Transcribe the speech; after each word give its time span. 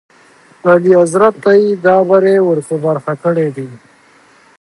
اعلیحضرت 0.67 1.33
ته 1.43 1.51
یې 1.61 1.69
دا 1.85 1.95
بری 2.09 2.37
ور 2.47 2.59
په 2.67 2.75
برخه 2.85 3.13
کړی 3.23 3.47
دی. 3.55 3.69